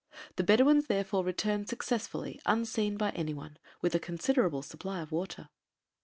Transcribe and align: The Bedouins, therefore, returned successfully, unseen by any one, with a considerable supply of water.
The 0.35 0.43
Bedouins, 0.43 0.87
therefore, 0.87 1.23
returned 1.23 1.69
successfully, 1.69 2.41
unseen 2.47 2.97
by 2.97 3.11
any 3.11 3.35
one, 3.35 3.59
with 3.83 3.93
a 3.93 3.99
considerable 3.99 4.63
supply 4.63 4.99
of 4.99 5.11
water. 5.11 5.49